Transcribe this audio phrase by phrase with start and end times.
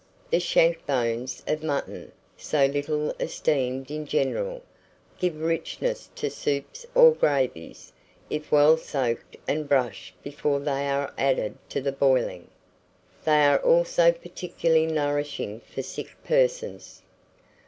[0.31, 4.63] The shank bones of mutton, so little esteemed in general,
[5.19, 7.93] give richness to soups or gravies,
[8.27, 12.49] if well soaked and brushed before they are added to the boiling.
[13.25, 17.03] They are also particularly nourishing for sick persons.